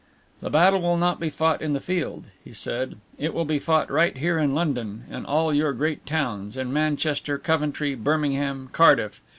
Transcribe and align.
"The 0.41 0.49
battle 0.49 0.81
will 0.81 0.97
not 0.97 1.19
be 1.19 1.29
fought 1.29 1.61
in 1.61 1.73
the 1.73 1.79
field," 1.79 2.31
he 2.43 2.53
said, 2.53 2.95
"it 3.19 3.35
will 3.35 3.45
be 3.45 3.59
fought 3.59 3.91
right 3.91 4.17
here 4.17 4.39
in 4.39 4.55
London, 4.55 5.03
in 5.11 5.27
all 5.27 5.53
your 5.53 5.73
great 5.73 6.07
towns, 6.07 6.57
in 6.57 6.73
Manchester, 6.73 7.37
Coventry, 7.37 7.93
Birmingham, 7.93 8.69
Cardiff. 8.71 9.21